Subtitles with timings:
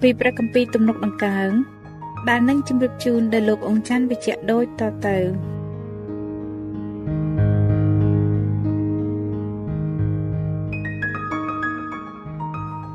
[0.00, 1.50] ពីព្រះគម្ពីរទំនុកដង្កើង
[2.28, 5.18] ដែលនឹងជម្រាបជូនដល់លោកអង្គច័ន្ទវិជ្ជៈដូចតទៅ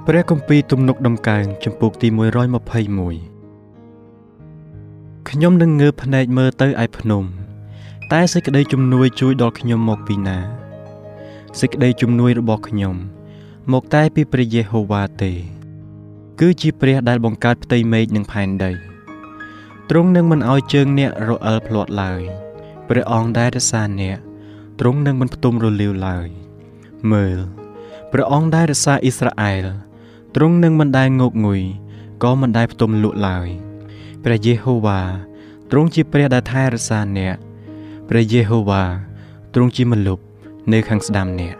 [0.07, 2.17] ព្រះគម្ពីរទំនុកដំកើងចំពោះទី121
[5.29, 7.23] ខ្ញុំនឹងងើបភ្នែកមើលទៅឯភ្នំ
[8.11, 10.37] តែសេចក្តីជំនួយជួយដល់ខ្ញុំមកពីណា
[11.59, 12.95] សេចក្តីជំនួយរបស់ខ្ញុំ
[13.73, 15.31] មកតែពីព្រះយេហូវ៉ាទេ
[16.39, 18.71] គឺជាព្រះដែលបង្កើតផ្ទៃមេឃនិងផែនដី
[19.89, 22.21] ទ្រង់នឹងមិនឲ្យជើងអ្នករអិលភ្លាត់ឡើយ
[22.89, 24.17] ព្រះអង្គដែលរក្សាអ្នក
[24.79, 26.27] ទ្រង់នឹងមិនផ្ទុំរលាវឡើយ
[27.11, 27.37] មើល
[28.11, 29.65] ព្រះអង្គដែលរក្សាអ៊ីស្រាអែល
[30.35, 31.61] ទ្រង់នឹងមិនដែលងប់ងុយ
[32.23, 33.47] ក៏មិនដែលផ្ទុំលក់ឡើយ
[34.23, 35.01] ព្រះយេហូវ៉ា
[35.71, 37.35] ទ្រង់ជាព្រះដែលថែរក្សាអ្នក
[38.09, 38.83] ព្រះយេហូវ៉ា
[39.53, 40.23] ទ្រង់ជាម្លប់
[40.73, 41.55] នៅខាងស្ដាំអ្នក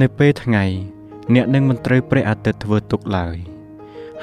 [0.00, 0.64] នៅពេលថ្ងៃ
[1.34, 3.57] អ្នកនឹងមិនត្រូវព្រះអាទិត្យធ្វើទុកឡើយ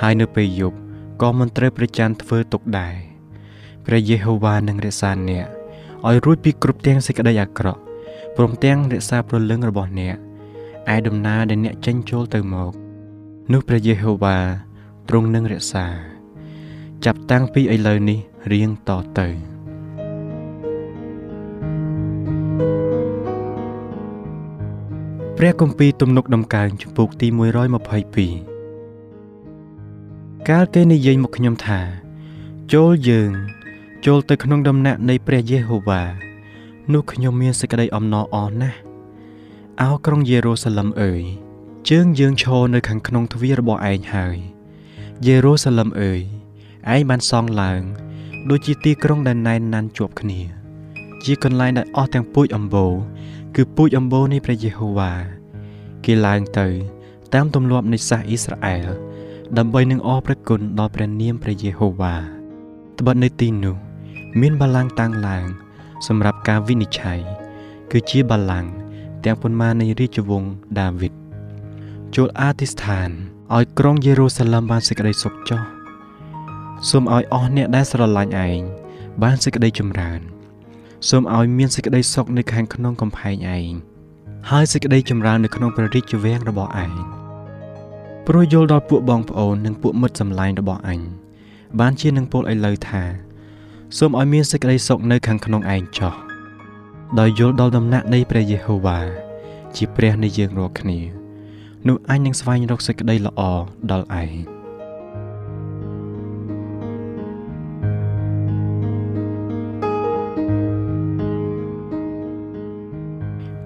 [0.02, 0.78] ហើយនៅពេលយប់
[1.22, 2.96] ក៏មិនត្រូវព្រះច័ន្ទធ្វើទុកដែរ
[3.86, 5.46] ព្រះយេហូវ៉ានឹងរក្សាអ្នក
[6.08, 7.82] ឲ្យរួចពីគ្រប់ទាំងសេចក្តីអាក្រក់
[8.36, 10.16] ព្រមទាំងរក្សាព្រលឹងរបស់អ្នក
[10.94, 12.72] ឯដំណើរដែលអ្នកចេញចូលទៅមក
[13.52, 14.38] នោះព្រះយេហូវ៉ា
[15.10, 15.86] ទ្រង់នឹងរក្សា
[17.06, 18.20] ចាប់តាំងពីឥឡូវនេះ
[18.52, 19.28] រៀងតទៅ
[25.38, 28.55] ព្រះគម្ពីរទំនុកដំកើងជំពូកទី122
[30.52, 31.80] កាលគេនិយាយមកខ្ញុំថា
[32.74, 33.32] ចូលយើង
[34.06, 36.04] ចូលទៅក្នុងដំណាក់នៃព្រះយេហូវ៉ា
[36.94, 38.80] នោះខ្ញុំមានសេចក្តីអំណរអរណាស់
[39.82, 41.24] អោក្រុងយេរូសាឡឹមអើយ
[41.90, 44.38] ជើងយើងឈរនៅខាងក្នុងទ្វាររបស់ឯងហើយ
[45.26, 46.22] យេរូសាឡឹមអើយ
[46.94, 47.82] ឯងបានសង់ឡើង
[48.50, 50.40] ដូចជាទីក្រុងដែលណែនណាន់ជាប់គ្នា
[51.24, 52.94] ជាកន្លែងដែលអស់ទាំងពូជអម្បូរ
[53.56, 55.14] គឺពូជអម្បូរនៃព្រះយេហូវ៉ា
[56.06, 56.68] គេឡើងទៅ
[57.34, 58.88] តាមទម្លាប់នៃសាសអ៊ីស្រាអែល
[59.58, 62.16] ដើម្បីនឹងអរព្រះគុណដល់ព្រះនាមព្រះយេហូវ៉ា
[63.00, 63.76] ត្បិតនៅទីនោះ
[64.42, 65.46] មានបល្ល័ង្កតាំងឡើង
[66.08, 67.20] សម្រាប់ការវិនិច្ឆ័យ
[67.92, 68.70] គឺជាបល្ល័ង្ក
[69.26, 71.14] ទាំងប៉ុន្មាននៃរាជវង្សដាវីត
[72.16, 73.10] ចូលអធិស្ឋាន
[73.56, 75.62] ឲ្យក្រុងយេរូសាឡឹមបានសេចក្តីសុខចុះ
[76.90, 78.62] សូមឲ្យអស់អ្នកដែលស្រឡាញ់ឯង
[79.24, 80.20] បានសេចក្តីចម្រើន
[81.10, 83.74] សូមឲ្យមានសេចក្តីសុខនៅខាងក្នុងកំផែងឯង
[84.50, 87.25] ហើយសេចក្តីចម្រើននៅក្នុងព្រះរាជវាំងរបស់ឯង
[88.30, 91.00] ព្រោះយល់ដល់ពួកបងប្អូននិងពួកមិត្តសម្លាញ់របស់អញ
[91.80, 93.04] បានជានឹងពោលឲ្យលើថា
[93.98, 96.14] សូមឲ្យមានសេចក្តីសុខនៅខាងក្នុងឯងចោះ
[97.20, 99.00] ដោយយល់ដល់ដំណាក់នៃព្រះយេហូវ៉ា
[99.76, 101.00] ជាព្រះនៃយើងរាល់គ្នា
[101.88, 103.42] នោះអញនឹងស្វែងរកសេចក្តីល្អ
[103.92, 104.34] ដល់ឯង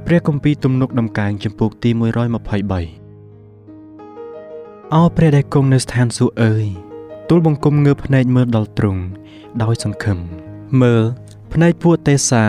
[0.06, 3.09] ព្រះគម្ពីរទំនុកដំកើងចំពោះទី123
[4.96, 6.66] អោព្រះដែលគង់នៅស្ថានសួគ៌អើយ
[7.30, 9.02] ទូលបង្គំងើបភ្នែកមើលដល់ទ្រង់
[9.64, 10.18] ដោយសង្ឃឹម
[10.82, 11.04] មើល
[11.54, 12.44] ភ្នែកពួកទេសា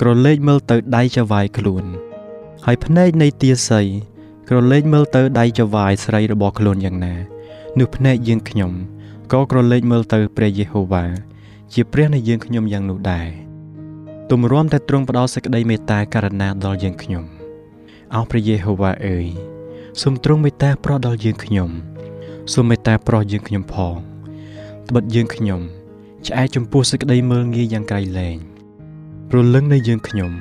[0.00, 1.84] ក្រឡេកមើលទៅដៃចវាយខ្លួន
[2.64, 3.86] ហើយភ្នែកនៃទាស័យ
[4.48, 7.14] ក្រឡេកមើលទៅដៃចវាយស្រីរបស់ខ្លួនយ៉ាងណា
[7.78, 8.72] នោះភ្នែកយើងខ្ញុំ
[9.32, 11.04] ក៏ក្រឡេកមើលទៅព្រះយេហូវ៉ា
[11.72, 13.28] ជាព្រះនៃយើងខ្ញុំយ៉ាងនោះដែរ
[14.30, 17.24] ទម្រាំតែទ្រង់ផ្ដល់សេចក្តីមេត្តាករណាដល់យើងខ្ញុំ
[18.14, 19.28] អោព្រះយេហូវ៉ាអើយ
[20.02, 21.70] សូមទ្រង់មេត្តាប្រោះដល់យើងខ្ញុំ
[22.52, 23.96] សូមមេត្តាប្រោះយើងខ្ញុំផង
[24.88, 25.60] ត្បិតយើងខ្ញុំ
[26.26, 28.36] ជឆ្អែតចំពោះសេចក្តីមើលងាយយ៉ាងក្រៃលែង
[29.30, 30.32] ព្រលឹងនៃយើងខ្ញុំ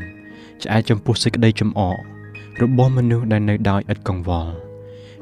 [0.64, 1.98] ឆ្អែតចំពោះសេចក្តីចំអក
[2.62, 4.54] របស់មនុស្សដែលនៅដោយឥតកង្វល់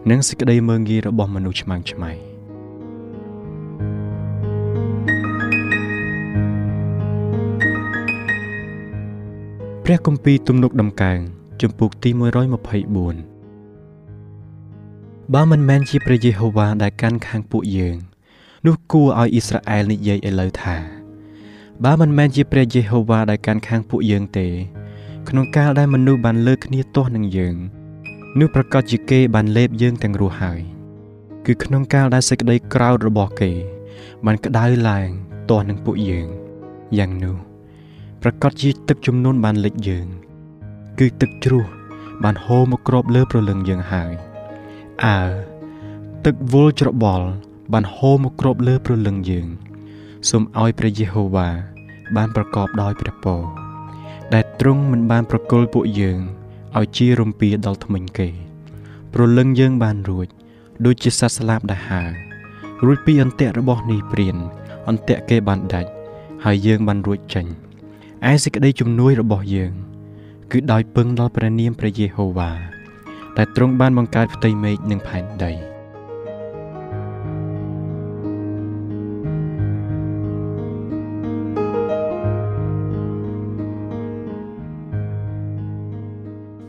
[0.09, 2.11] និងសេចក្តីមើលងាយរបស់មនុស្សឆ្មាំងឆ្មៃ
[9.83, 11.19] ព្រះគម្ពីរទំនុកដំកើង
[11.61, 13.34] ជំពូកទី124
[15.33, 17.97] បើមិនមែនជាព្រះយេហូវ៉ាដែលកាន់ខាងពួកយើង
[18.65, 20.77] នោះគួរឲ្យអ៊ីស្រាអែលនិយាយឥឡូវថា
[21.83, 24.47] បើមិនមែនជាព្រះយេហូវ៉ាដែលកាន់ខាងពួកយើងទេ
[25.29, 27.55] ក្នុងកាលដែលមនុស្សបានលើកគ្នាទាស់នឹងយើង
[28.39, 30.61] នោះប្រកាសជាគេបានលេបយើងទាំងរស់ហើយ
[31.45, 33.51] គឺក្នុងកាលដែលសេចក្តីក្រោធរបស់គេ
[34.25, 35.09] បានក្តៅឡើង
[35.49, 36.27] ទាស់នឹងពួកយើង
[36.97, 37.37] យ៉ាងនោះ
[38.21, 40.07] ប្រកាសជាទឹកចំនួនបានលិចយើង
[40.99, 41.65] គឺទឹកជ្រោះ
[42.23, 44.13] បានហូរមកគ្របលើប្រលឹងយើងហើយ
[45.03, 45.19] អើ
[46.25, 47.27] ទឹកវល់ច្របល់
[47.73, 49.47] បានហូរមកគ្របលើប្រលឹងយើង
[50.29, 51.49] សូមឲ្យព្រះយេហូវ៉ា
[52.15, 53.41] បានប្រកបដោយព្រះពរ
[54.33, 56.19] ដែលទ្រង់មិនបានប្រគល់ពួកយើង
[56.77, 58.29] ឲ្យជារំពាដល់ថ្មិញគេ
[59.13, 60.27] ប្រលឹងយើងបានរួច
[60.85, 62.11] ដូចជាសត្វស្លាបដែលហើរ
[62.85, 64.35] រួចពីអន្ទាក់របស់នេះព្រាន
[64.89, 65.91] អន្ទាក់គេបានដាច់
[66.45, 67.45] ហើយយើងបានរួចចេញ
[68.29, 69.73] ឯសេចក្តីជំនួយរបស់យើង
[70.51, 72.74] គឺដោយពឹងដល់ព្រះនាមព្រះយេហូវ៉ា
[73.37, 75.53] តែទ្រង់បានបង្កើតផ្ទៃមេឃនិងផែនដី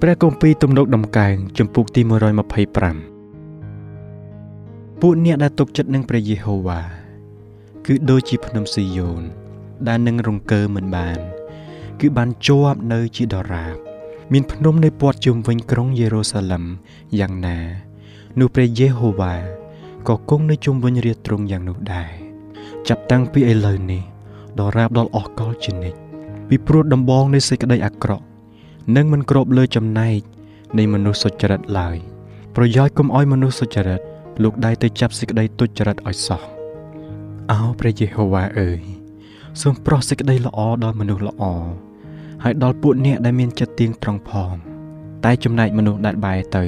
[0.03, 2.11] ព្រះគម្ពីរទំនុកដំកើងចំពុកទី125
[5.01, 6.81] ពួកអ្នកដែលទុកចិត្តនឹងព្រះយេហូវ៉ា
[7.87, 9.23] គឺដូចជាភ្នំស៊ីយ៉ូន
[9.89, 11.19] ដែលនឹងរង្គើមិនបាន
[12.01, 13.77] គឺបានជាប់នៅជាដរាប
[14.32, 16.64] មានភ្នំនៅព័ទ្ធជុំវិញក្រុងយេរូសាឡឹម
[17.20, 17.58] យ៉ាងណា
[18.40, 19.34] នោះព្រះយេហូវ៉ា
[20.08, 22.11] ក៏គង់នៅជុំវិញរាជទ្រង់យ៉ាងនោះដែរ
[22.88, 24.02] ចាប់តាំងពីឥឡូវនេះ
[24.58, 25.99] ដល់រាបដល់អស់កលជានិច្ច
[26.49, 28.25] ពីព្រោះដំបងនៃសេចក្តីអាក្រក់
[28.96, 30.20] នឹងមិនគ្របលើចំណែក
[30.79, 31.96] នៃមនុស្សសុចរិតឡើយ
[32.56, 34.00] ប្រយោជន៍កុំឲ្យមនុស្សសុចរិត
[34.43, 36.43] លោកដៃទៅចាប់សេចក្តីទុច្ចរិតឲ្យសោះ
[37.50, 38.81] អោព្រះយេហូវ៉ាអើយ
[39.61, 41.44] សូមប្រោះសេចក្តីល្អដល់មនុស្សល្អ
[42.44, 44.55] ហើយដល់ពួកអ្នកដែលមានចិត្តទៀងត្រង់ផង
[45.25, 46.65] តែចំណែកមនុស្សដែលបែរទៅ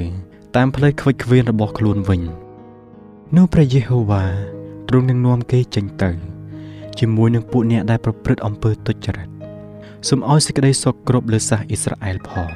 [0.55, 2.21] តាមផ្លូវខ្វិចខ្វៀនរបស់ខ្លួនវិញ
[3.37, 4.23] នោះព្រះយេហូវ៉ា
[4.89, 6.11] ទ្រង់នឹងនាំគេចេញទៅ
[6.99, 9.29] ជាមួយនឹងពួកអ្នកដែលប្រព្រឹត្តអំពើទុច្ចរិត
[10.07, 12.49] សូមឲ្យសេចក្តីសុខគ្រប់លើសាសអ៊ីស្រាអែលផង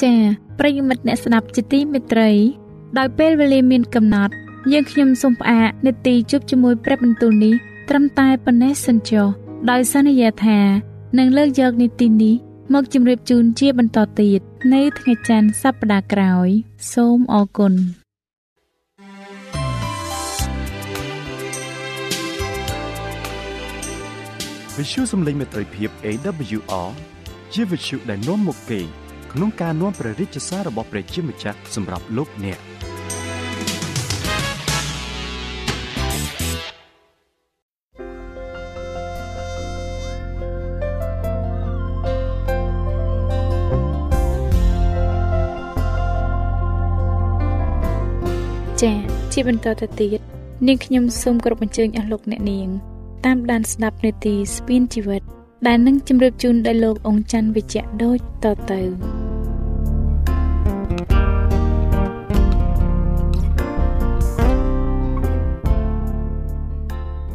[0.00, 0.18] ចា៎
[0.58, 2.30] ប្រិយមិត្តអ្នកស្ដាប់ជាទីមេត្រី
[2.98, 4.34] ដោយពេលវេលាមានកំណត់
[4.72, 7.54] យើងខ្ញុំសូមផ្អាកនេតិជប់ជាមួយព្រះបន្ទូលនេះ
[7.88, 9.26] ត្រឹមតែប៉ុណ្ណេះសិនចុះ
[9.70, 10.58] ដោយសន្យាថា
[11.18, 12.34] នឹងលើកយកនីតិនេះ
[12.74, 14.40] មកជម្រាបជូនជាបន្តទៀត
[14.74, 16.48] នៅថ្ងៃច័ន្ទសប្តាហ៍ក្រោយ
[16.92, 17.72] សូមអរគុណ
[24.76, 26.88] វិទ្យុសំឡេងមេត្រីភាព AWR
[27.52, 28.80] ជាវិទ្យុដែលនាំមកពី
[29.32, 32.58] ក្នុងការនាំព្រះរាជសាររបស់ព្រះជាម្ចាស់សម្រាប់លោកអ្នក
[49.34, 50.20] ជាបន្តទៅទៀត
[50.66, 52.68] នាងខ្ញុំសូមគោរពអញ្ជើញអស់លោកអ្នកនាង
[53.26, 55.22] តាមដានស្ដាប់នាទីស្ពានជីវិត
[55.66, 58.80] ដែលនឹងជម្រាបជូនដល់លោកអង្គច័ន្ទវិជ្ជៈដូចតទៅ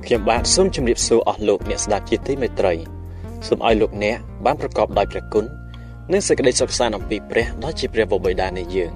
[0.05, 2.73] ខ្ញុំបាទសូមជម្រាបសួរអស់លោកអ្នកស្ដាប់ជាទីមេត្រី
[3.47, 5.45] សូមឲ្យលោកអ្នកបានប្រកបដោយព្រះគុណ
[6.11, 8.91] និងសេចក្តីសុខសាន្តអំពីព្រះដ៏ជាព្រះបិតានៃយើង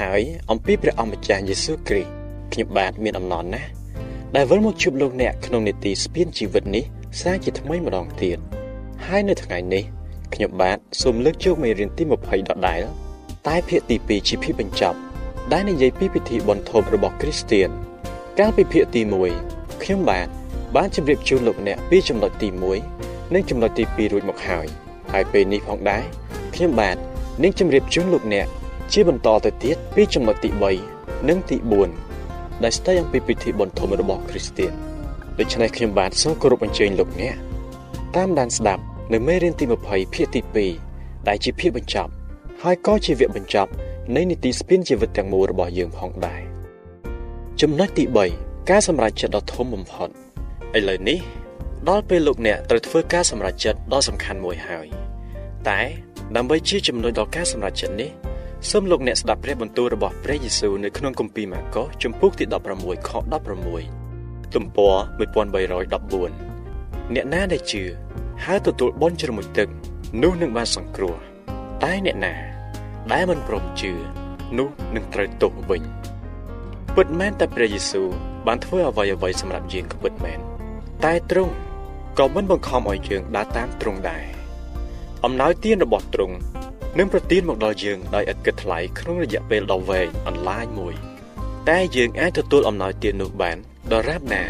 [0.00, 2.21] ហើយអំពីព្រះអម្ចាស់យេស៊ូវគ្រីស្ទ
[2.52, 3.68] ខ្ញុំបាទមានអំណរណាស់
[4.36, 6.84] ដែលវិលមកជួបលោកអ្នកក្នុងនេតិស្ពានជីវិតនេះ
[7.20, 8.38] សាជាថ្មីម្ដងទៀត
[9.06, 9.84] ហើយនៅថ្ងៃនេះ
[10.34, 12.82] ខ្ញុំបាទសូមលើកយកមេរៀនទី20ដដែល
[13.48, 14.98] តែភាគទី2ជាភាគបញ្ចប់
[15.52, 17.68] ដែលនិយាយពីពិធីបុណ្យធំរបស់គ្រីស្ទាន
[18.38, 19.02] កាលពីភាគទី
[19.42, 20.26] 1ខ្ញុំបាទ
[20.76, 22.48] បានជម្រាបជូនលោកអ្នកពីចំណុចទី
[22.90, 24.66] 1និងចំណុចទី2រួចមកហើយ
[25.12, 26.04] ហើយពេលនេះផងដែរ
[26.54, 26.96] ខ្ញុំបាទ
[27.42, 28.46] នឹងជម្រាបជូនលោកអ្នក
[28.92, 30.50] ជាបន្តទៅទៀតពីចំណុចទី
[30.90, 32.11] 3និងទី4
[32.64, 34.72] ដែលស្ដីអំពីពិធីបុណ្យធំរបស់គ្រីស្ទាន
[35.38, 37.34] ដូច្នេះខ្ញុំបាទសូមគោរពអញ្ជើញលោកអ្នក
[38.16, 40.40] តាមដានស្ដាប់នៅមេរៀនទី20ភាគទី
[40.84, 42.10] 2ដែលជាភាគបញ្ចប់
[42.62, 43.70] ហើយក៏ជាវគ្គបញ្ចប់
[44.16, 46.42] នៃនីតិស្ពានជីវិតទាំងមូលរបស់យើងផងដែរ
[47.60, 48.04] ចំណុចទី
[48.36, 50.08] 3ការសម្រេចចិត្តដ៏ធំបំផុត
[50.78, 51.18] ឥឡូវនេះ
[51.88, 54.86] ដល់ពេលលោកអ្នកត្រូវធ្វើការសម្រេចចិត្តដ៏សំខាន់មួយហើយ
[55.68, 55.80] តែ
[56.36, 58.10] ដើម្បីជាជំនួយដល់ការសម្រេចចិត្តនេះ
[58.70, 62.44] សូមលោកអ្នកស្ដាប់ព្រះបន្ទូលរបស់ព្រះយេស៊ូវនៅក្នុងគម្ពីរម៉ាកុសជំពូកទី
[62.76, 63.10] 16ខ
[63.82, 67.82] 16ទំព័រ1314អ្នកណាដែលជឿ
[68.44, 69.68] ហើយទទួលបុណ្យជ្រមុជទឹក
[70.22, 71.14] នោះនឹងបានសង្គ្រោះ
[71.82, 72.34] តែអ្នកណា
[73.12, 73.92] ដែលមិនព្រមជឿ
[74.58, 75.82] នោះនឹងត្រូវទោសវិញ
[76.96, 78.08] ពិតមែនតែព្រះយេស៊ូវ
[78.46, 80.38] បានធ្វើអ្វីអ្វីសម្រាប់យើងក៏ពិតមែន
[81.04, 81.54] តែទ្រង់
[82.18, 84.24] ក៏មិនបង្ខំឲ្យយើងដើរតាមទ្រង់ដែរ
[85.24, 86.36] អំណោយទានរបស់ទ្រង់
[86.98, 90.94] នឹងប្រទានមកដល់យើងដោយឥតគិតថ្លៃក្នុងរយៈពេលដ៏វែងអន្លាយមួយ
[91.68, 93.56] តែយើងអាចទទួលអំណោយទាននោះបាន
[93.92, 94.42] ដរាបណា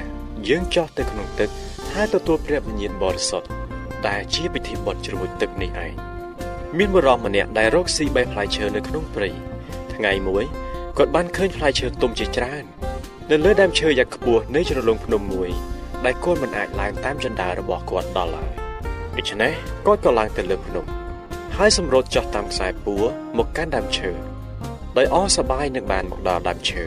[0.48, 1.50] យើងចោះទៅក្នុងទឹក
[1.92, 3.48] ហើយទទួលព្រះវិញ្ញាណបរិសុទ្ធ
[4.08, 5.92] ដែលជាពិធីបុណ្យជ្រមុជទឹកនេះឯង
[6.78, 9.28] មានបុរសម្នាក់ដែលរកស៊ីបេះផ្លែឈើនៅក្នុងព្រៃ
[9.94, 10.44] ថ្ងៃមួយ
[10.98, 12.64] គាត់បានឃើញផ្លែឈើទុំជាច្រើន
[13.30, 15.50] នៅលើដើមឈើយ៉ាងខ្ពស់នៃជ្រលងភ្នំមួយ
[16.04, 18.50] ដែលគាត់មិនអាចឡើងតាមចន្ទើរបស់គាត់ដល់ឡើយ
[19.16, 19.52] ដូច្នេះ
[19.86, 21.01] គាត់ក៏ឡើងទៅលើភ្នំ
[21.58, 23.04] ហើយសម្រត់ចុះតាមខ្សែពួរ
[23.38, 24.10] មកកាន់ដើមឈើ
[24.96, 26.84] ដោយអសប្បាយនឹងបានមកដល់ដើមឈើ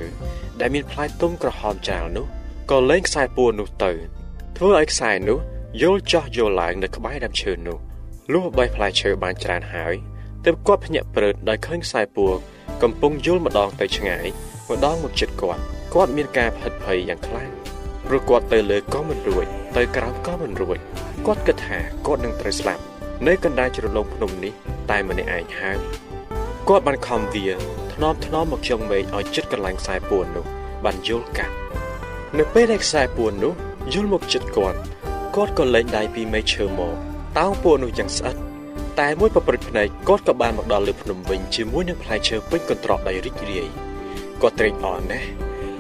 [0.60, 2.25] ដែលមានផ្លែទុំក្រហមច្រើននោះ
[2.72, 3.91] ក៏លែងខ្សែពួរនោះទៅ
[4.57, 5.39] ធ្វើឲ្យខ្សែនោះ
[5.81, 7.77] យល់ចោះយល់ឡើងនៅក្បែរដើមឈើនោះ
[8.34, 9.93] លុះបេះផ្លែឈើបានច្រើនហើយ
[10.45, 12.34] ទើបគាត់ភ្ញាក់ព្រឺតដោយឃើញខ្សែពួរ
[12.84, 14.25] កំពុងយល់ម្ដងទៅឆ្ងាយ
[14.69, 17.51] ម្ដងមកជិតគាត់គាត់មានការផិតភ័យយ៉ាងខ្លាំង
[18.07, 19.45] ព្រោះគាត់ទៅលើក៏មិនរួច
[19.77, 20.77] ទៅក្រោមក៏មិនរួច
[21.25, 22.84] គាត់គិតថាគាត់នឹងត្រូវស្លាប់
[23.27, 24.53] នៅកណ្ដាលជ្រលងភ្នំនេះ
[24.91, 25.77] តែម្នាក់ឯងហើយ
[26.67, 27.45] គាត់បានខំវា
[27.93, 30.45] ថ្នមថ្នមមកចុងមេឃឲ្យជិតកន្លែងខ្សែពួននោះ
[30.86, 31.55] បានយល់កាត់
[32.38, 33.53] នៅពេលដែលខ្សែពួននោះ
[33.93, 34.79] យល់មកជិតគាត់
[35.36, 36.93] គាត់ក៏លែងដៃពីមេឃឈើមក
[37.38, 38.36] តោងពួននោះយ៉ាងស្អិត
[39.00, 43.67] តែមួយប្រព្រឹត្តភ្នែកគាត់ក៏បានមកដល់លើភ្នំវិញជាមួយនឹងផ្លែឈើពេញកន្ត្រកដោយរីករាយ
[44.41, 45.27] គាត់ត្រេកអរណាស់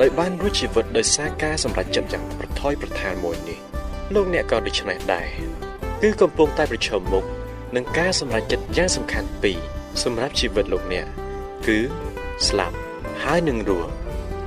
[0.01, 3.59] ដោយបានរួចជីវិតដោយសារការសម្រេចចិត្តយ៉ាងប្រថុយប្រថានមួយនេះ
[4.13, 5.27] លោកអ្នកក៏ដូច្នេះដែរ
[6.01, 7.25] គឺកំពុងតែប្រឈមមុខ
[7.75, 9.59] នឹងការសម្រេចចិត្តយ៉ាងសំខាន់ពីរ
[10.03, 11.05] សម្រាប់ជីវិតលោកអ្នក
[11.67, 11.77] គឺ
[12.47, 12.75] ស្លាប់
[13.23, 13.91] ហើយនឹងរស់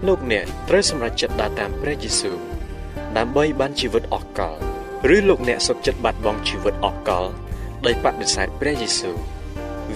[0.06, 2.36] លោកអ្នកត្រូវសម្រេចចិត្តដើរតាមព្រះយេស៊ូវ
[3.18, 4.56] ដើម្បីបានជីវិតអស់កល
[5.14, 7.26] ឬលោកអ្នកសុខចិត្តបាត់បង់ជីវិតអស់កល
[7.86, 9.16] ដោយបដិសេធព្រះយេស៊ូវ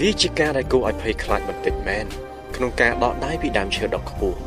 [0.00, 2.06] វាជាការដែលគួរឲ្យភ័យខ្លាចបន្តិចមែន
[2.56, 4.38] ក្នុងការដកដៃពីដើមឈើដ៏ខ្ពស់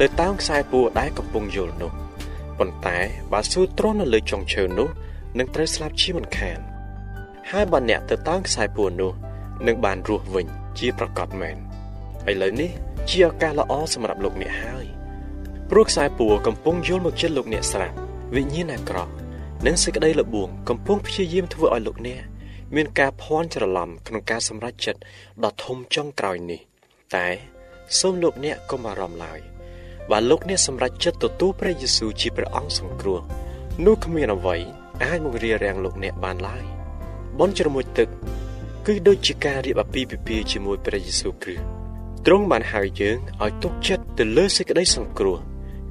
[0.00, 1.90] ទៅតាមខ្សែពួរដែលកំពុងយល់នោះ
[2.58, 2.98] ប៉ុន្តែ
[3.32, 4.88] បើស៊ូទ្រាំនៅលើចុងឈើនោះ
[5.38, 6.58] នឹងត្រូវស្លាប់ជាមិនខាន
[7.50, 9.12] ហើយបើអ្នកទៅតាមខ្សែពួរនោះ
[9.66, 10.46] នឹងបានរស់វិញ
[10.78, 11.56] ជាប្រកបមែន
[12.30, 12.70] ឥឡូវនេះ
[13.10, 14.86] ជាឱកាសល្អសម្រាប់លោកអ្នកហើយ
[15.70, 17.96] ព្រោះខ្សែពួរកំពុងយល់មកចិត្តលោកអ្នកស្រាប់
[18.34, 19.12] វិញ្ញាណអាក្រក់
[19.66, 22.22] និងសេចក្តីលបួងកំពុងព្យាយាមធ្វើឲ្យលោកអ្នក
[22.74, 25.00] មានការភ័ន្តច្រឡំក្នុងការសម្រេចចិត្ត
[25.44, 26.60] ដ៏ធំចុងក្រោយនេះ
[27.14, 27.26] តែ
[27.98, 29.40] សូមលោកអ្នកកុំអារម្មណ៍ឡើយ
[30.10, 33.20] បើលោកអ្នកសម្រេចចិត្តទទួលព្រះយេស៊ូវជាព្រះអង្គសង្គ្រោះ
[33.84, 34.56] នោះគ្មានអ្វី
[35.02, 36.64] អាចមករារាំងលោកអ្នកបានឡើយ
[37.38, 38.08] បនជ្រមុជទឹក
[38.86, 41.64] គឺដូចជាការរៀបអាពាហ៍ពិពាហ៍ជាមួយព្រះយេស៊ូវគ្រីស្ទ
[42.26, 45.38] ទ្រង់បានហៅយើងឲ្យទុកចិត្តទៅលើសេចក្តីសង្គ្រោះ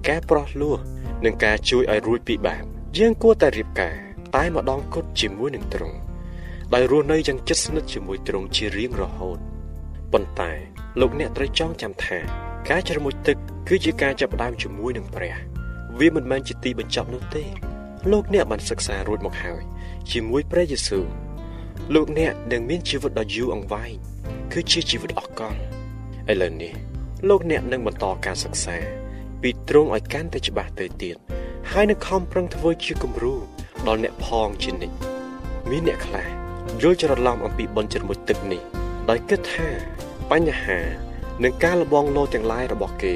[0.07, 0.77] ការប្រោះលោះ
[1.25, 2.63] និងការជួយឲ្យរួចពីបាប
[2.97, 3.95] យើងគួរតែរៀបការ
[4.35, 5.97] តែម្ដងគត់ជាមួយនឹងទ្រង់
[6.73, 9.37] ដោយរស់នៅយ៉ាងជិតស្និទ្ធជាមួយទ្រង់ជារៀងរហូត
[10.11, 10.51] ប៉ុន្តែ
[10.99, 12.17] លោកអ្នកត្រូវចងចាំថា
[12.69, 15.35] ការជ្រមុជទឹកគឺជាការចាប់ផ្ដើមជាមួយនឹងព្រះ
[15.99, 17.45] វាមិនមែនជាទីបញ្ចប់នោះទេ
[18.11, 19.61] លោកអ្នកបានសិក្សារួចមកហើយ
[20.11, 21.05] ជាមួយព្រះយេស៊ូវ
[21.93, 23.93] លោកអ្នកនឹងមានជីវិតដ៏យូរអង្វែង
[24.53, 25.55] គឺជាជីវិតអកល
[26.31, 26.73] ឥឡូវនេះ
[27.29, 28.77] លោកអ្នកនឹងបន្តការសិក្សា
[29.41, 31.15] ពីទ្រង់ឲ្យកាន់តែច្បាស់ទៅទៀត
[31.71, 33.35] ហើយនឹងខំប្រឹងធ្វើជាគំរូ
[33.87, 34.95] ដល់អ្នកផងជានិច្ច
[35.69, 36.27] មានអ្នកខ្លះ
[36.81, 38.61] យល់ច្រឡំអំពីបនជ្រមុជទឹកនេះ
[39.09, 39.67] ដោយគិតថា
[40.31, 40.79] បញ្ហា
[41.43, 43.13] និងការលបងលោទាំងឡាយរបស់គេ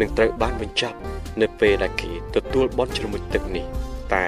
[0.00, 0.98] នឹងត្រូវបានបញ្ចប់
[1.40, 3.66] នៅពេលដែលគេទទួលបនជ្រមុជទឹកនេះ
[4.14, 4.26] តែ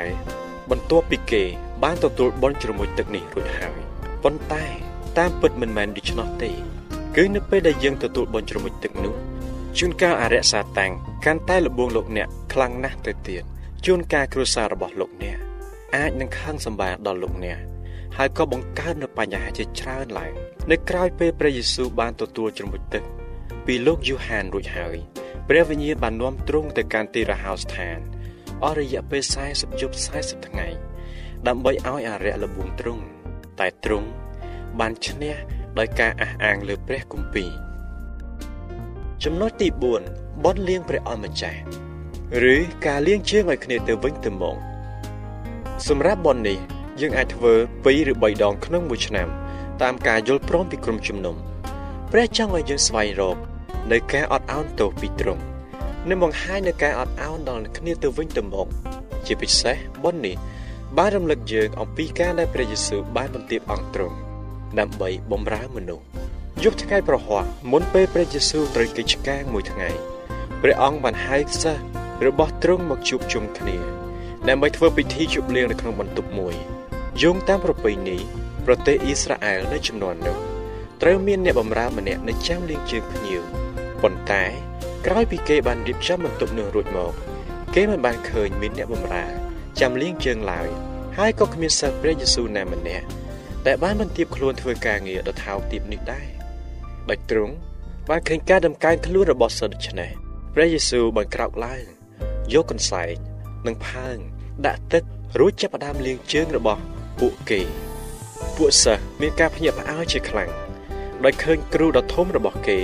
[0.71, 1.43] បន្ទាប់ពីគេ
[1.83, 3.79] បានទទួលបនជ្រមុជទឹកនេះរួចហើយ
[4.23, 4.65] ប៉ុន្តែ
[5.19, 6.51] តាមពិតមិនមែនដូច្នោះទេ
[7.17, 9.15] គឺនៅពេលដែលយើងទទួលបនជ្រមុជទឹកនោះ
[9.79, 10.93] ជួនកាលអរិយសាតាំង
[11.25, 13.43] កាន់តែលបងលោកអ្នកខ្លាំងណាស់ទៅទៀត
[13.85, 15.39] ជួនកាលគ្រួសាររបស់លោកអ្នក
[15.97, 17.59] អាចនឹងខឹងសម្បាដល់លោកអ្នក
[18.17, 20.33] ហើយក៏បង្កើតនូវបញ្ហាជាច្រើនឡើង
[20.71, 23.03] នៅក្រៅពេលព្រះយេស៊ូវបានទទួលជ្រមុជទឹក
[23.67, 24.97] ពីលោកយូហានរួចហើយ
[25.49, 27.99] ព្រះវិញ្ញាណបាននាំទ្រង់ទៅកាន់ទីរហោស្ថាន
[28.65, 30.67] អស់រយៈពេល40យប់40ថ្ងៃ
[31.49, 33.03] ដើម្បីឲ្យអរិយលបួងទ្រង់
[33.61, 34.09] តែទ្រង់
[34.81, 35.35] បានឈ្នះ
[35.79, 37.51] ដោយការអះអាងលើព្រះគម្ពីរ
[39.25, 39.69] ចំណុចទី
[40.07, 41.61] 4បនលៀងព្រះអម្ចាស់
[42.53, 42.55] ឬ
[42.87, 44.57] ការលាងជើងឲ្យគ្នាទៅវិញទៅមក
[45.89, 46.59] សម្រាប់បននេះ
[47.01, 47.53] យើងអាចធ្វើ
[47.85, 49.29] 2ឬ3ដងក្នុងមួយឆ្នាំ
[49.83, 51.37] តាមការយល់ព្រមពីក្រុមជំនុំ
[52.11, 53.37] ព្រះចង់ឲ្យយើងស្វែងរក
[53.93, 55.54] នៅការអត់ឱនទោសពីទ្រង់
[56.09, 58.69] និងបង្ហាញនៅការអត់ឱនដល់គ្នាទៅវិញទៅមក
[59.27, 60.37] ជាពិសេសបុណ្យនេះ
[60.99, 64.17] បានរំលឹកយើងអំពីការដែលព្រះយេស៊ូវបានបន្ទាបអង្គទ្រង់
[64.79, 66.05] ដើម្បីបម្រើមនុស្ស
[66.63, 69.89] យប់ថ្ងៃប្រហ័សមុនពេលព្រះយេស៊ូវត្រូវកិច្ចការមួយថ្ងៃ
[70.63, 71.83] ព្រះអង្គបានហៅសិស្ស
[72.27, 73.77] របស់ទ្រង់មកជួបជុំគ្នា
[74.49, 76.55] ដើម្បីធ្វើពិធីជប់លៀងនៅក្នុងបន្ទប់មួយ
[77.23, 78.19] យោងតាមប្រពៃណី
[78.67, 80.37] ប្រទេសអ៊ីស្រាអែលនៅចំនួននោះ
[81.03, 83.41] ត្រូវមានអ្នកបម្រើម្នាក់នៅចាំលៀងជើងភ្ញៀវ
[84.03, 84.45] ប៉ុន្តែ
[85.07, 87.13] ក្រោយពីគេបានរៀបចំបន្ទប់នោះរួចមក
[87.75, 89.25] គេមិនបានឃើញមានអ្នកបម្រើ
[89.81, 90.69] ចាំលៀងជើងឡើយ
[91.19, 93.07] ហើយក៏គ្មានសិស្សព្រះយេស៊ូវណាម្នាក់
[93.67, 96.29] ដែលបានបន្ទាបខ្លួនធ្វើការងារដ៏ថោកទាបនេះដែរ
[97.11, 97.55] ដោយទ្រង់
[98.09, 100.11] បានឃើញការដំកើងខ្លួនរបស់សិស្សដូច្នេះ
[100.55, 101.83] ព្រះយេស៊ូវបានក្រោកឡើង
[102.55, 103.13] យកកន្សែង
[103.67, 104.17] និងផើង
[104.67, 105.03] ដាក់ទឹក
[105.39, 106.81] រួចចាប់ផ្ដើមលាងជើងរបស់
[107.21, 107.61] ពួកគេ
[108.57, 110.51] ពួកសិស្សមានការភ្ញាក់ផ្អើលជាខ្លាំង
[111.25, 112.81] ដោយឃើញគ្រូដ៏ធំរបស់គេ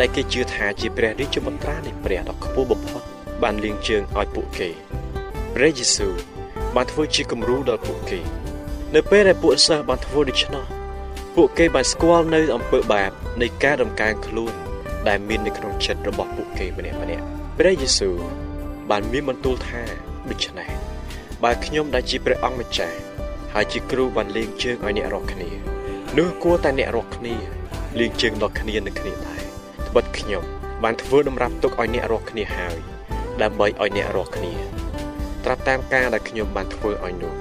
[0.00, 3.02] ដែលគេជឿថាជាព្រះរាជមន្ត្រានៃព្រះដ៏ខ្ពស់បំផុត
[3.42, 4.68] បានលាងជើងឲ្យពួកគេ
[5.54, 6.14] ព្រះយេស៊ូវ
[6.76, 8.20] បានធ្វើជាគំរូដល់ពួកគេ
[8.94, 10.64] នៅពេលដែលពួកសិស្សបានធ្វើដូច្នោះ
[11.36, 13.10] ពួកគេបានស្គាល់នៅអំពើបាប
[13.42, 14.54] នៃការដំកើងខ្លួន
[15.08, 17.24] ដែលមាននៅក្នុងចិត្តរបស់ពួកគេម្នាក់ម្នាក់
[17.58, 18.16] ព្រះយេស៊ូវ
[18.90, 19.82] បានមានបន្ទូលថា
[20.30, 20.70] ដូច្នេះ
[21.42, 22.96] បើខ្ញុំដែលជាព្រះអង្គម្ចាស់
[23.54, 25.50] ហើយជាគ្រូបានលេងជើងឲ្យអ្នករាល់គ្នា
[26.18, 27.34] នោះគួរតែអ្នករាល់គ្នា
[27.98, 29.41] លេងជើងដល់គ្នានឹងគ្នាដែរ
[29.92, 30.44] ត្បិតខ្ញុំ
[30.82, 32.76] បានធ្វើតម្រាប់ទុកឲ្យអ្នករាល់គ្នាហើយ
[33.42, 34.52] ដើម្បីឲ្យអ្នករាល់គ្នា
[35.44, 37.34] ត្រាប់តាមការដែលខ្ញុំបានធ្វើឲ្យនោះ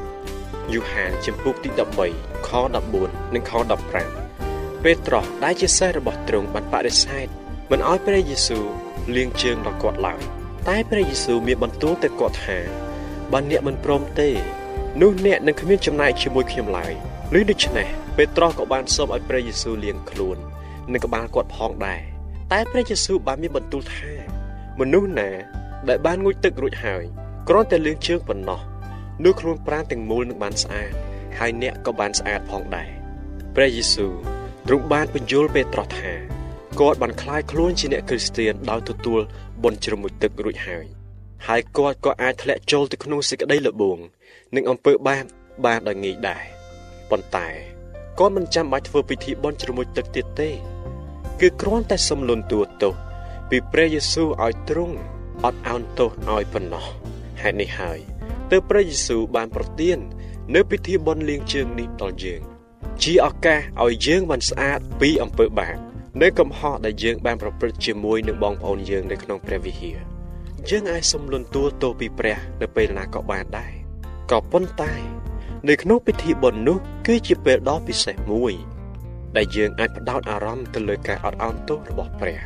[0.74, 1.70] យូហានជំពូកទី
[2.10, 2.50] 13ខ
[2.94, 3.52] 14និងខ
[4.18, 7.28] 15ពេត្រុសដែលជាសិស្សរបស់ទ្រង់បានបដិសេធ
[7.72, 8.66] មិនឲ្យព្រះយេស៊ូវ
[9.16, 10.22] លាងជើងដល់គាត់ឡើយ
[10.70, 12.58] តែព្រះយេស៊ូវមានបន្ទូលទៅគាត់ថា
[13.32, 14.30] បើអ្នកមិនព្រមទេ
[15.02, 16.94] នោះអ្នកនឹងគ្មានចំណែកជាមួយខ្ញុំឡើយ
[17.40, 20.38] ឬដូច្នេះពេត្រុសក៏បានសូមឲ្យព្រះយេស៊ូវលាងខ្លួន
[20.94, 22.11] និងក្បាលគាត់ផងដែរ
[22.53, 24.13] តែព្រះយេស៊ូវបានមានបន្ទូលថា
[24.81, 25.31] មនុស្សណា
[25.89, 27.05] ដែលបានងូតទឹករួចហើយ
[27.49, 28.61] គ្រាន់តែលាងជើងប៉ុណ្ណោះ
[29.25, 30.93] នោះខ្លួនប្រាណទាំងមូលនឹងបានស្អាត
[31.39, 32.91] ហើយអ្នកក៏បានស្អាតផងដែរ
[33.55, 34.13] ព្រះយេស៊ូវ
[34.67, 36.13] ទ្រង់បានបញ្យល់ពេត្រុសថា
[36.81, 39.21] គាត់បានคลายខ្លួនជាអ្នកគ្រីស្ទានដោយទទួល
[39.63, 40.87] បុណ្យជ្រមុជទឹករួចហើយ
[41.47, 43.99] ហើយគាត់ក៏អាចធ្លាក់ចូលទៅក្នុងសេចក្តីល្បួង
[44.55, 45.25] និងអំពើបាប
[45.65, 46.45] បានដោយងាយដែរ
[47.11, 47.49] ប៉ុន្តែ
[48.19, 50.51] គាត់មិនចាំបាច់ធ្វើពិធីបុណ្យជ្រមុជទឹកទៀតទេ
[51.42, 52.94] គឺគ្រាន់តែសំលុនតួទោស
[53.50, 54.96] ពីព្រះយេស៊ូវឲ្យទ្រង់
[55.46, 56.86] អត់ឱនទោសឲ្យប៉ុណ្ណោះ
[57.42, 58.00] ហេតុនេះហើយ
[58.52, 59.98] ទើបព្រះយេស៊ូវបានប្រទាន
[60.56, 62.42] នៅពិធីបុណ្យលាងជើងនេះដល់យើង
[63.04, 65.78] ជាឱកាសឲ្យយើងបានស្អាតពីអំពើបាប
[66.22, 69.98] នៅកំហុសដែលយើងបានប្រព្រឹត្តជាមួយនឹងបងប្អូនយើងនៅក្នុងព្រះវិហារ
[70.70, 73.74] យើងអាចសំលុនតួទោសពីព្រះនៅពេលណាក៏បានដែរ
[74.32, 74.94] ក៏ប៉ុន្តែ
[75.70, 76.78] នៅក្នុងពិធីបុណ្យនោះ
[77.08, 78.54] គឺជាពេលដ៏ពិសេសមួយ
[79.38, 82.40] ដែលយើងអាចផ្ដោតអារម្មណ៍ទៅលើការអត់ឱនទោសរបស់ព្រះ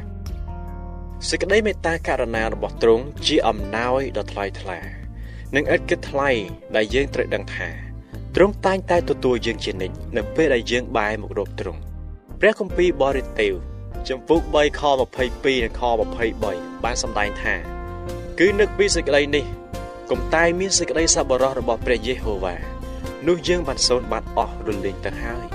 [1.30, 4.80] សេចក្តីមេត្តាករុណារបស់ទ្រង់ជាអំណោយដ៏ថ្លៃថ្លា
[5.56, 6.30] និងឥតគិតថ្លៃ
[6.76, 7.70] ដែលយើងត្រូវដឹងថា
[8.36, 11.82] ទ្រង់តែងតែទទួលយើងជានិច្ចនៅពេលដែលយើងបែរមករកទ្រង់
[12.40, 13.54] ព្រះគម្ពីរបរិទេវ
[14.10, 14.82] ចំពុក3ខ
[15.24, 15.82] 22និងខ
[16.32, 17.56] 23បានសម្ដែងថា
[18.40, 19.46] គឺនឹកពីសេចក្តីនេះ
[20.10, 22.56] កុំតែមានសេចក្តីសប្បុរសរបស់ព្រះយេហូវ៉ា
[23.28, 25.55] នោះយើងបានសូន្យបាត់អស់រលីងទៅហើយ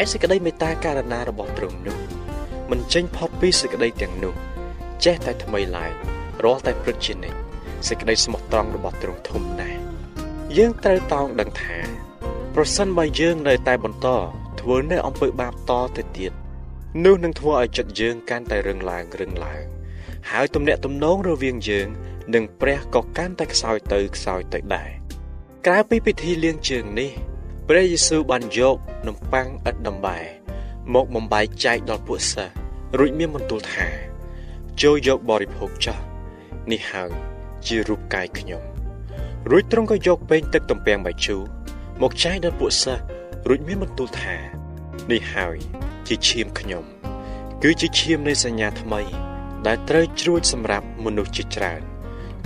[0.00, 1.98] ឯសេចក្តីមេត្តាករុណារបស់ទ្រង់នោះ
[2.70, 4.34] មិនចេញផុតពីសេចក្តីទាំងនោះ
[5.04, 5.92] ចេះតែថ្មីឡើង
[6.44, 7.38] រាល់តែព្រឹកជានិច្ច
[7.88, 9.78] សេចក្តីស្មោះត្រង់របស់ទ្រង់ធំណាស់
[10.56, 11.78] យើងត្រូវតោងដឹងថា
[12.54, 14.08] ប្រសិនបើយើងនៅតែបន្ត
[14.60, 16.32] ធ្វើនៅអំពើបាបតទៅទៀត
[17.04, 19.62] នោះនឹងធ្វើឲ្យចិត្តយើងកាន់តែរឹងឡើងរឹងឡើង
[20.30, 21.88] ហើយទំនាក់ទំនងរវាងយើង
[22.34, 24.90] និងព្រះក៏កាន់តែខ្សោយទៅខ្សោយទៅដែរ
[25.66, 27.10] ក្រៅពីពិធីលាងជើងនេះ
[27.74, 30.18] ព្រះយេស៊ូវបានយកនំប៉័ងឥតដំបែ
[30.94, 32.54] មកបំបែកចែកដល់ពួកសិស្ស
[32.98, 33.86] រួចមានបន្ទូលថា
[34.82, 35.98] ចូលយកបរិភោគចោះ
[36.72, 37.10] នេះហើយ
[37.66, 38.62] ជារូបកាយខ្ញុំ
[39.50, 41.42] រួចទ្រង់ក៏យកពេងទឹកទំពាំងបាយជូរ
[42.02, 43.02] មកចែកដល់ពួកសិស្ស
[43.48, 44.36] រួចមានបន្ទូលថា
[45.10, 45.56] នេះហើយ
[46.06, 46.84] ជាឈាមខ្ញុំ
[47.62, 49.00] គឺជាឈាមនៃសញ្ញាថ្មី
[49.66, 51.80] ដែលត្រូវជ្រួចសម្រាប់មនុស្សជាច្រើន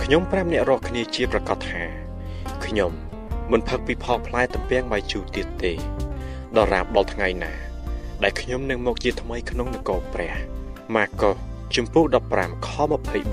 [0.03, 1.83] ខ្ញុំប្រាប់អ្នករាល់គ្នាជាប្រកាសថា
[2.67, 3.06] ខ្ញុំ
[3.51, 5.73] មិនផឹកពីផលផ្លែទំពាំងបាយជូរទៀតទេ
[6.57, 7.53] ដរាបដល់ថ្ងៃណា
[8.23, 10.33] ដែលខ្ញុំនឹងមកជាថ្មីក្នុងនគរព្រះ
[10.95, 11.35] ម៉ាកុស
[11.75, 12.05] ជំពូក
[12.37, 12.69] 15ខ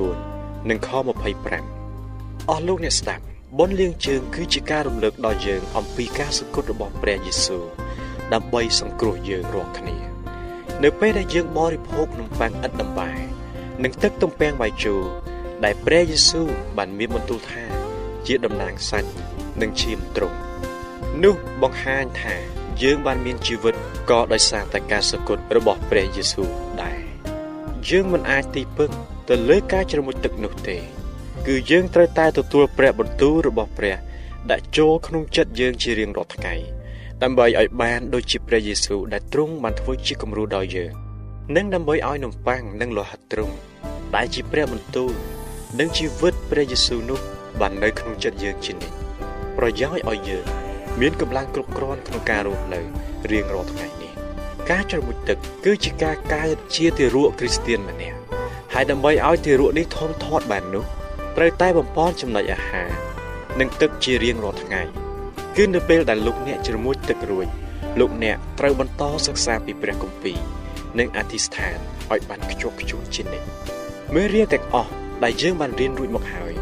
[0.03, 0.89] 24និងខ
[1.69, 3.25] 25អស់លោកអ្នកស្ដាប់
[3.59, 7.65] បុណ្យលាងជើងគឺជាការរំលឹកដល់យើងអំពីការសគត់របស់ព្រះយេស៊ូវ
[8.33, 9.97] ដើម្បីសង្គ្រោះយើងរាល់គ្នា
[10.85, 13.13] នៅពេលដែលយើងបរិភោគនំប៉័ងឥតដំបែ
[13.83, 15.03] និងទឹកទំពាំងបាយជូរ
[15.65, 17.65] ដែលព្រះយេស៊ូវបានមានបន្ទូលថា
[18.27, 19.11] ជាតំណាងសាច់
[19.61, 20.39] និងឈាមទ្រង់
[21.23, 22.35] នោះបង្ហាញថា
[22.83, 23.75] យើងបានមានជីវិត
[24.11, 26.49] ក៏ដោយសារតែការសគត់របស់ព្រះយេស៊ូវ
[26.83, 27.01] ដែរ
[27.89, 28.91] យើងមិនអាចទីពឹង
[29.29, 30.79] ទៅលើការជ្រមុជទឹកនោះទេ
[31.47, 33.97] គឺយើងត្រូវតែទទួលព្រះបន្ទូលរបស់ព្រះ
[34.51, 36.55] ដាក់ចូលក្នុងចិត្តយើងជារៀងរាល់ថ្ងៃ
[37.23, 40.93] ដើម្បីឲ្យបានដូចជាព្រះយេស៊ូវដែលទ្រង់បានធ្វើជាគំរូដល់យើង
[41.57, 43.55] និងដើម្បីឲ្យនំប៉័ងនិងលោហិតទ្រង់
[44.15, 45.13] ដែលជាព្រះបន្ទូល
[45.79, 47.19] និងជីវិតព្រះយេស៊ូវនោះ
[47.61, 49.04] បាននៅក្នុងចិត្តយើងជានិច្ច
[49.59, 50.47] ប្រយោជន៍ឲ្យយើង
[51.01, 52.81] មានកម្លាំងគ្រប់គ្រាន់ក្នុងការរស់នៅ
[53.31, 54.13] រៀងរាល់ថ្ងៃនេះ
[54.71, 58.19] ការជ្រមុជទឹកគឺជាការកើតជាទារកគ្រីស្ទៀនម្នាក់
[58.75, 60.85] ហើយដើម្បីឲ្យទារកនេះធំធាត់បាននោះ
[61.37, 62.91] ត្រូវតែបំពន់ចំណុចអាហារ
[63.61, 64.83] និងទឹកជារៀងរាល់ថ្ងៃ
[65.57, 67.47] គឺនៅពេលដែលលោកអ្នកជ្រមុជទឹករួច
[68.01, 70.39] លោកអ្នកត្រូវបន្តសិក្សាពីព្រះគម្ពីរ
[70.99, 71.77] និងអធិស្ឋាន
[72.13, 73.47] ឲ្យបានខ្ជាប់ខ្ជួនជានិច្ច
[74.15, 74.91] មេរៀនទាំងអស់
[75.25, 76.53] ដែលយើងបានរៀនរួចមកហើយ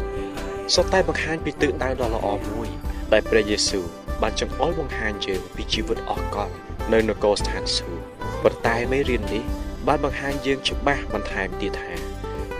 [0.73, 2.69] សុទ្ធតែបង្ហាញពីទិសដៅដ៏ល្អមួយ
[3.11, 3.85] ដែលព្រះយេស៊ូវ
[4.21, 6.49] បានចង្អុលបង្ហាញយើងពីជីវិតអស់កល
[6.93, 7.99] នៅនគរស្ថានសួគ៌
[8.43, 9.43] ប៉ុន្តែមេរៀននេះ
[9.87, 11.91] បានបង្ហាញយើងច្បាស់បន្ថែមទៀតថា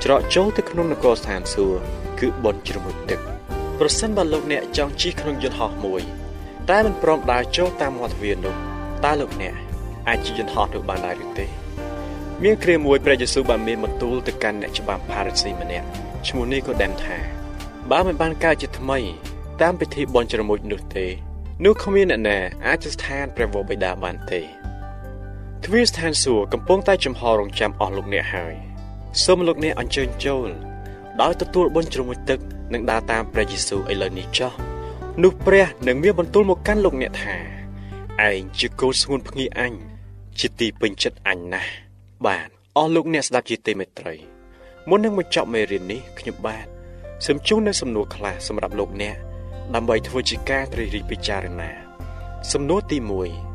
[0.03, 1.79] ច្រកចូលទៅក្នុងនគរស្ថានសួគ៌
[2.19, 3.19] គឺបនជ្រមុជទឹក
[3.79, 6.01] ប្រសិនបើលោកអ្នកចង់ជិះក្នុងយន្តហោះមួយ
[6.69, 8.56] តែមិនព្រមដើរចូលតាមមាត់ទ្វារនោះ
[9.06, 9.53] តើលោកអ្នក
[10.08, 11.45] អាចជិះយន្តហោះនោះបានដែរឬទេ
[12.43, 15.88] មានគ្រាមួយព្រះយេស៊ូវបានមានបន្ទូលទៅកាន់អ្នកច្បាប់ផារ៉ាស៊ីម្នាក់
[16.27, 17.17] ឈ្មោះនេះក៏ដែនថា
[17.91, 18.99] បើមិនបានកើតជាថ្មី
[19.61, 21.05] តាមពិធីបុណ្យជ្រមុជនោះទេ
[21.65, 24.41] នោះគ្មានអ្នកណាអាចស្ថានព្រះវរបិតាបានទេ
[25.63, 28.55] ទ្វារស្ថានសួគ៌កំពុងតែចំហរងចាំអស់លោកអ្នកហើយ
[29.23, 30.49] សូមលោកអ្នកអញ្ជើញចូល
[31.21, 32.39] ដោយទទួលបុណ្យជ្រមុជទឹក
[32.73, 34.53] និងដើរតាមព្រះយេស៊ូវឥឡូវនេះចុះ
[35.23, 37.35] នោះព្រះនឹងមានបន្ទូលមកកាន់លោកអ្នកថា
[38.27, 39.73] ឯងជាកូនស្ងួនភ្ងាអញ
[40.39, 41.71] ជាទីពេញចិត្តអញណាស់
[42.25, 44.15] បាទអស់លោកអ្នកស្ដាប់ជាទីមេត្រី
[44.89, 46.65] មុននឹងបញ្ចប់មេរៀននេះខ្ញុំបាទ
[47.25, 49.17] សូមជូននូវសំណួរខ្លះសម្រាប់លោកអ្នក
[49.76, 51.69] ដើម្បីធ្វើជាការត្រិះរិះពិចារណា
[52.52, 52.97] សំណួរទី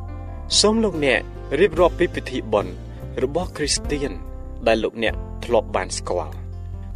[0.01, 1.21] 1សូមលោកអ្នក
[1.61, 2.75] រៀបរាប់ពីពិធីបុណ្យ
[3.23, 4.13] របស់គ្រីស្ទៀន
[4.67, 6.35] ដែលលោកអ្នកធ្លាប់បានស្គាល់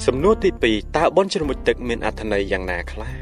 [0.07, 3.12] សំណួរទី2តើបុណ្យជ្រមុជទឹកមានអត្ថន័យយ៉ាងណាខ្លះ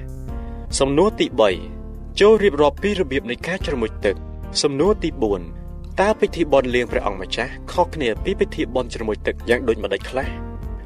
[0.79, 1.27] សំណួរទី
[1.73, 4.17] 3ចូលរៀបរាប់ពីរបៀបនៃការជ្រមុជទឹក
[4.63, 5.11] សំណួរទី
[5.55, 10.29] 4តើពិធីបុណ្យលាងព្រះអង្គម្ចាស់ខុសគ្នាពីពិធីបុណ្យជ្រមុជទឹកយ៉ាងដូចម្តេចខ្លះ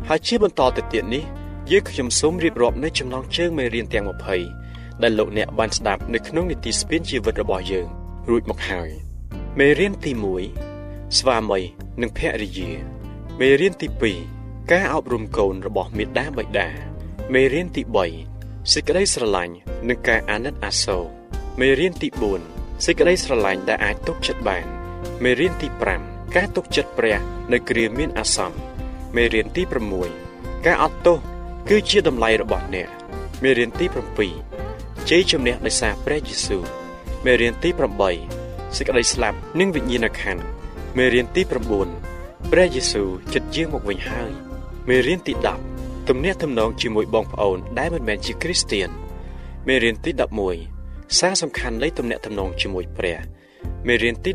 [0.09, 1.25] ហើយជាបន្តទៅទៀតនេះ
[1.71, 4.64] យើងខ្ញុំសូមរៀបរាប់នៅចំណងជើងមេរៀនទាំង20
[5.03, 7.89] ដែលលោកអ្នកបានស្ដាប់នៅក្នុងនីតិស្ពានជីវិតរបស់យើង
[8.29, 8.91] រួចមកហើយ
[9.59, 10.13] មេរៀនទី
[10.65, 11.61] 1ស្វាមី
[12.01, 12.71] និងភរិយា
[13.41, 13.89] មេរៀនទី
[14.31, 16.69] 2ការអប់រំកូនរបស់មេដាបិតា
[17.35, 17.83] មេរៀនទី
[18.29, 19.55] 3សេចក្តីស្រឡាញ់
[19.89, 21.05] និងការអាណិតអាសូរ
[21.61, 22.09] មេរៀនទី
[22.47, 24.67] 4សេចក្តីស្រឡាញ់ដែលអាចទុកចិត្តបាន
[25.25, 25.69] មេរៀនទី
[26.03, 27.19] 5ការទុកចិត្តព្រះ
[27.53, 28.59] នៅគ្រាមានអាសន្ន
[29.17, 29.63] មេរៀនទី
[30.15, 31.19] 6ការអត់ទោស
[31.69, 32.89] គឺជាតម្លៃរបស់អ្នក
[33.43, 34.54] មេរៀនទី7
[35.11, 36.63] ជ័យជំនះដោយសារព្រះយេស៊ូវ
[37.25, 37.71] មេរៀនទី
[38.23, 40.43] 8សេចក្តីស្លាប់និងវិញ្ញាណក្ខន្ធ
[40.99, 41.43] មេរៀនទី
[41.97, 44.33] 9ព្រះយេស៊ូវចិត្តយាងមកវិញហើយ
[44.89, 45.33] មេរៀនទី
[45.71, 48.89] 10ទំនាក់ទំនងជាមួយបងប្អូនដែលមិនមែនជាគ្រីស្ទៀន
[49.69, 50.11] មេរៀនទី
[50.65, 53.19] 11សារសំខាន់នៃទំនាក់ទំនងជាមួយព្រះ
[53.87, 54.31] មេរៀនទី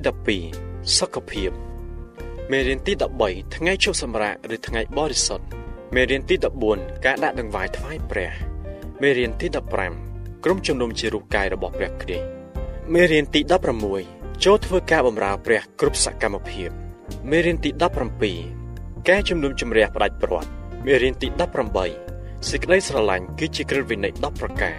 [0.45, 1.51] 12សុខភាព
[2.51, 5.45] មេរៀនទី13ថ្ងៃជប់សម្រាកឬថ្ងៃបរិសុទ្ធ
[5.95, 6.35] មេរៀនទី
[6.69, 8.31] 14ការដាក់ដង្វាយថ្វាយព្រះ
[9.01, 10.08] មេរៀនទី15
[10.45, 12.27] ក្រុមជំនុំជារូបកាយរបស់ព្រះគ្រីស្ទ
[12.93, 13.41] មេរៀនទី
[13.91, 16.69] 16ចូលធ្វើការបម្រើព្រះគ្រប់សកម្មភាព
[17.29, 17.69] មេរៀនទី
[18.39, 20.49] 17ការជំនុំជម្រះផ្ដាច់ព្រាត់
[20.85, 21.27] មេរៀនទី
[21.87, 24.77] 18សេចក្តីស្រឡាញ់គឺជាគ្រឹះវិន័យ10ប្រការ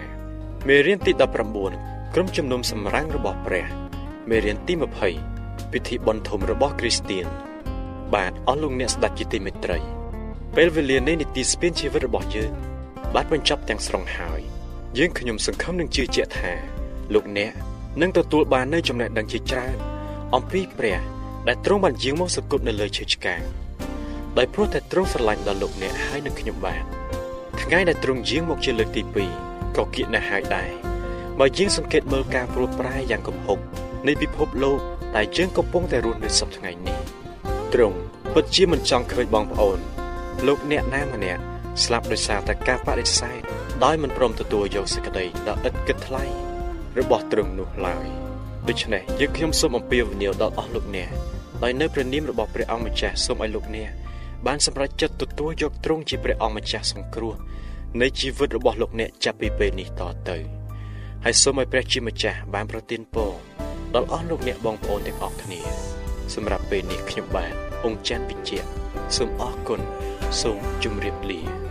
[0.67, 1.11] មេរៀនទី
[1.63, 3.65] 19ក្រុមជំនុំសម្រាំងរបស់ព្រះ
[4.29, 4.73] មេរៀនទី
[5.23, 7.25] 20ពិធីបុណ្យធំរបស់គ្រីស្ទៀន
[8.13, 9.79] បាទអស់លោកអ្នកស្ដេចជាទីមេត្រី
[10.55, 12.51] ពេលវេលានៃនីតិស្ពានជីវិតរបស់យើង
[13.15, 14.41] បានបញ្ចប់ទាំងស្រុងហើយ
[14.97, 16.51] យើងខ្ញុំសង្ឃឹមនឹងជឿជាក់ថា
[17.13, 17.53] លោកអ្នក
[18.01, 19.77] នឹងទទួលបាននូវចំណេះដឹងជាច្រើន
[20.35, 20.99] អំពីព្រះ
[21.47, 23.41] ដែលទ្រង់បានយាងមកសគត់នៅលើឈើឆ្កាង
[24.37, 26.83] ដោយព្រោះតែទ្រង់ស្រឡាញ់ដល់លោកអ្នកហើយនឹងខ្ញុំបាន
[27.61, 29.01] ថ្ងៃដែលទ្រង់យាងមកជាលើកទី
[29.39, 30.69] 2ក៏គៀកណាស់ហើយដែរ
[31.39, 33.59] បើយើងសង្កេតមើលការព្រួតប្រែយ៉ាងគំហុក
[34.07, 34.79] នៃពិភពលោក
[35.15, 36.99] ដែលយើងកំពុងតែរស់នៅសប្តាហ៍ថ្ងៃនេះ
[37.73, 37.97] ទ្រង់
[38.33, 39.79] ពិតជាមិនចង់ឃើញបងប្អូន
[40.47, 41.41] លោកអ្នកណាម្នាក់
[41.83, 43.41] ស្លាប់ដោយសារតែការបដិសេធ
[43.83, 46.23] ដោយមិនព្រមទទួលយកសេចក្តីដ៏ឥតគិតថ្លៃ
[46.99, 48.05] របស់ទ្រង់នោះឡើយ
[48.67, 51.09] ដូច្នេះយើងខ្ញុំសូមអំពាវនាវដល់អស់លោកអ្នក
[51.63, 53.89] ដោយនៅព្រះនាមរបស់ព្រះអង្គម្ចាស់សូមឲ្យលោកអ្នក
[54.47, 57.35] បានសម្រេចចិត្តទទួលយកទ្រង់ជាព្រះអង្គម្ចាស់សង្គ្រោះ
[58.01, 60.37] នៃជីវិតរបស់លោកអ្នកចាប់ពីពេលនេះតទៅ
[61.25, 63.31] ហើយសូមឲ្យព្រះជាម្ចាស់បានប្រទានពរ
[63.95, 65.61] ដល់អស់លោកអ្នកបងប្អូនទាំងអស់គ្នា
[66.33, 67.53] សម្រាប់ពេលនេះខ្ញុំបាទ
[67.85, 68.63] អង្គច័ន្ទវិជ្ជៈ
[69.17, 69.81] សូមអរគុណ
[70.41, 71.70] សូមជម្រាបលា